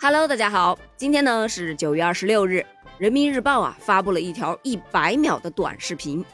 [0.00, 2.64] Hello，大家好，今天呢是九月二十六日，
[2.98, 6.24] 人民日报啊发布了一条一百秒的短视频，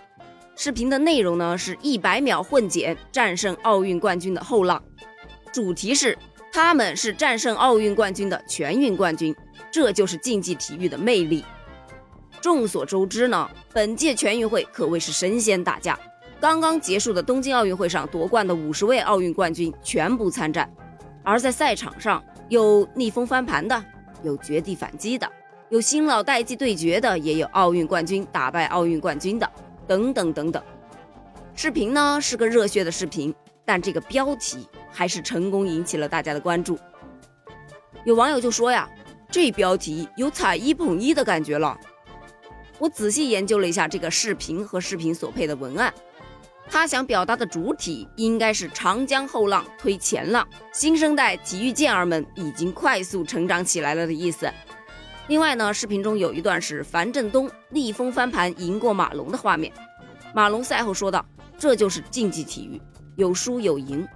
[0.55, 4.83] 视频的内容呢是一百秒混剪战胜奥运冠军的后浪，
[5.53, 6.17] 主题是
[6.53, 9.35] 他们是战胜奥运冠军的全运冠军，
[9.71, 11.45] 这就是竞技体育的魅力。
[12.41, 15.99] 众所周知呢，本届全运会可谓是神仙打架，
[16.41, 20.71] 刚刚结束的东京奥运会上夺冠的五十位奥运冠军全部参战，
[21.23, 22.23] 而在赛场上。
[22.49, 23.85] 有逆风翻盘的，
[24.23, 25.29] 有绝地反击的，
[25.69, 29.51] 有新老代际对决的，也有奥运冠军打败奥运冠军的，
[29.85, 30.63] 等等等等。
[31.57, 36.79] 视频呢是个热血的视频，但这个标题还是成功引起了大家的关注。
[38.05, 38.89] 有网友就说呀，
[39.29, 41.77] 这标题有踩一捧一的感觉了。
[42.79, 45.93] 我仔细研究了一下这个视频和视频所配的文案。
[46.69, 54.51] 他想表达的主体应该是长江后浪推前浪，新生代体育健儿们已经快速成长起来了的意思。
[55.29, 59.73] 另外呢，视频中有一段是樊振东逆风翻盘赢过马龙的画面。
[60.35, 61.25] 马龙赛后说道
[61.57, 62.81] ：“这就是竞技体育，
[63.17, 64.07] 有输有赢。”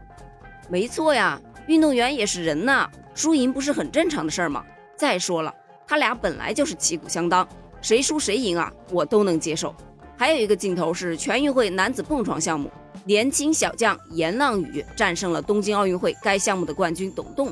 [0.68, 4.64] 没错呀，运动员也是人呐，输赢不是很正常的事儿吗？
[4.96, 5.52] 再说了，
[5.86, 7.48] 他俩本来就是旗鼓相当，
[7.80, 9.74] 谁输谁赢啊，我都能接受。
[10.20, 12.70] 还有一个镜头是全运会男子蹦床项目，
[13.06, 17.50] 年轻小将严浪宇战胜了东京奥运会该项目的冠军董栋。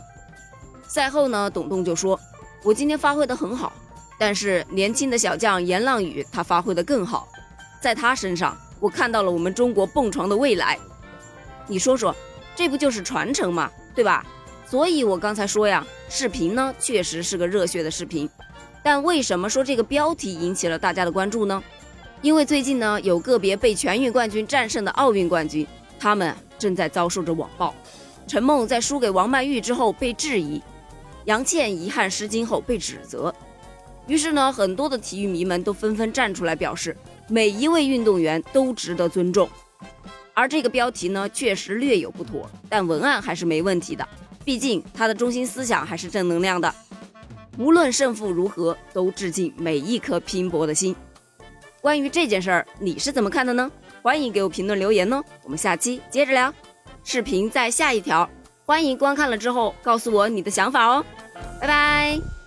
[0.86, 2.20] 赛后呢，董栋就说
[2.62, 3.72] ：“我今天发挥的很好，
[4.18, 7.26] 但是年轻的小将严浪宇他发挥的更好，
[7.80, 10.78] 在他身上我看到了我们中国蹦床的未来。
[11.68, 12.14] 你说说，
[12.54, 13.70] 这不就是传承吗？
[13.94, 14.26] 对吧？
[14.66, 18.28] 所以我刚才说呀，视频呢确实是个热血的视频，
[18.82, 21.62] 但为什么说这个标题引起了大家的关注呢？”
[22.20, 25.66] 因为最近呢，有个别被全运冠军战胜的奥运冠军，
[26.00, 27.72] 他们正在遭受着网暴。
[28.26, 30.60] 陈梦在输给王曼玉之后被质疑，
[31.26, 33.32] 杨倩遗憾失金后被指责。
[34.06, 36.96] 于是呢，很多的体育迷们都纷纷站出来表示，
[37.28, 39.48] 每一位运动员都值得尊重。
[40.34, 44.06] 而这个标题呢，确实略有不妥，但文案还是没问题的，
[44.44, 46.74] 毕竟它的中心思想还是正能量的。
[47.58, 50.94] 无论胜负如何，都致敬每一颗拼搏的心。
[51.80, 53.70] 关于这件事儿，你是怎么看的呢？
[54.02, 56.52] 欢迎给我评论留言哦，我们下期接着聊。
[57.04, 58.28] 视频在下一条，
[58.64, 61.04] 欢迎观看了之后告诉我你的想法哦，
[61.60, 62.37] 拜拜。